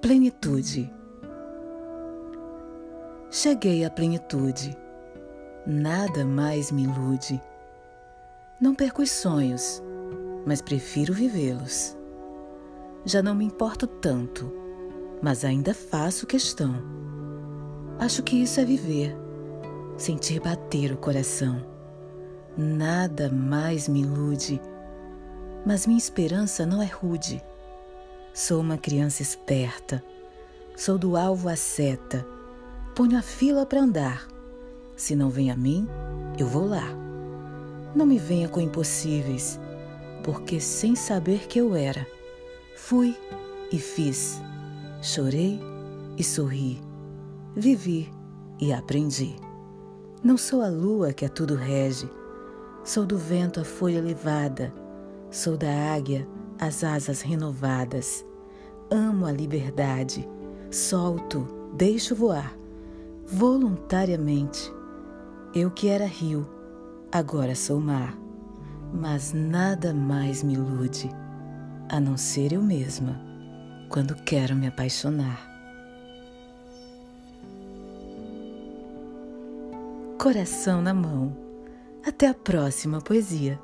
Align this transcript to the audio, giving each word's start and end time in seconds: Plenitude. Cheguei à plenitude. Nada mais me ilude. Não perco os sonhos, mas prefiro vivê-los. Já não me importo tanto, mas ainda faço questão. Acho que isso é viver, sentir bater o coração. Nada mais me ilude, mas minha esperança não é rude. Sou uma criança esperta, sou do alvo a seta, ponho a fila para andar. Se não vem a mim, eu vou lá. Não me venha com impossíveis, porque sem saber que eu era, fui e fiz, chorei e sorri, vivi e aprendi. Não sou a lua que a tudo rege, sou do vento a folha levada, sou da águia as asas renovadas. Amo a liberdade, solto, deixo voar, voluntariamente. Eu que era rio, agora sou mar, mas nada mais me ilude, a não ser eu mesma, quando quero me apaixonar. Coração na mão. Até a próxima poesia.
Plenitude. 0.00 0.94
Cheguei 3.32 3.84
à 3.84 3.90
plenitude. 3.90 4.78
Nada 5.66 6.24
mais 6.24 6.70
me 6.70 6.84
ilude. 6.84 7.42
Não 8.60 8.76
perco 8.76 9.02
os 9.02 9.10
sonhos, 9.10 9.82
mas 10.46 10.62
prefiro 10.62 11.12
vivê-los. 11.12 11.96
Já 13.04 13.24
não 13.24 13.34
me 13.34 13.44
importo 13.44 13.88
tanto, 13.88 14.52
mas 15.20 15.44
ainda 15.44 15.74
faço 15.74 16.28
questão. 16.28 16.76
Acho 17.98 18.22
que 18.22 18.40
isso 18.40 18.60
é 18.60 18.64
viver, 18.64 19.16
sentir 19.96 20.40
bater 20.40 20.92
o 20.92 20.96
coração. 20.96 21.60
Nada 22.56 23.28
mais 23.28 23.88
me 23.88 24.02
ilude, 24.02 24.60
mas 25.66 25.88
minha 25.88 25.98
esperança 25.98 26.64
não 26.64 26.80
é 26.80 26.86
rude. 26.86 27.42
Sou 28.32 28.60
uma 28.60 28.78
criança 28.78 29.22
esperta, 29.22 30.02
sou 30.76 30.96
do 30.96 31.16
alvo 31.16 31.48
a 31.48 31.56
seta, 31.56 32.24
ponho 32.94 33.18
a 33.18 33.22
fila 33.22 33.66
para 33.66 33.80
andar. 33.80 34.28
Se 34.96 35.16
não 35.16 35.28
vem 35.28 35.50
a 35.50 35.56
mim, 35.56 35.88
eu 36.38 36.46
vou 36.46 36.66
lá. 36.66 36.86
Não 37.94 38.06
me 38.06 38.18
venha 38.18 38.48
com 38.48 38.60
impossíveis, 38.60 39.58
porque 40.22 40.60
sem 40.60 40.94
saber 40.94 41.48
que 41.48 41.58
eu 41.58 41.74
era, 41.74 42.06
fui 42.76 43.16
e 43.72 43.78
fiz, 43.78 44.40
chorei 45.02 45.58
e 46.16 46.22
sorri, 46.22 46.80
vivi 47.56 48.12
e 48.60 48.72
aprendi. 48.72 49.34
Não 50.22 50.36
sou 50.36 50.62
a 50.62 50.68
lua 50.68 51.12
que 51.12 51.24
a 51.24 51.28
tudo 51.28 51.54
rege, 51.54 52.08
sou 52.84 53.04
do 53.04 53.18
vento 53.18 53.58
a 53.60 53.64
folha 53.64 54.00
levada, 54.00 54.72
sou 55.30 55.56
da 55.56 55.94
águia 55.94 56.26
as 56.58 56.82
asas 56.82 57.20
renovadas. 57.20 58.24
Amo 58.90 59.26
a 59.26 59.32
liberdade, 59.32 60.28
solto, 60.70 61.46
deixo 61.74 62.14
voar, 62.14 62.56
voluntariamente. 63.26 64.72
Eu 65.54 65.70
que 65.70 65.88
era 65.88 66.06
rio, 66.06 66.48
agora 67.12 67.54
sou 67.54 67.80
mar, 67.80 68.16
mas 68.92 69.32
nada 69.32 69.92
mais 69.92 70.42
me 70.42 70.54
ilude, 70.54 71.10
a 71.88 72.00
não 72.00 72.16
ser 72.16 72.52
eu 72.52 72.62
mesma, 72.62 73.20
quando 73.88 74.14
quero 74.14 74.54
me 74.54 74.66
apaixonar. 74.66 75.48
Coração 80.18 80.82
na 80.82 80.92
mão. 80.92 81.36
Até 82.04 82.26
a 82.26 82.34
próxima 82.34 83.00
poesia. 83.00 83.60